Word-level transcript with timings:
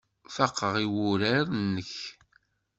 Faqeɣ 0.35 0.73
i 0.83 0.85
wurar-nnek. 0.93 1.93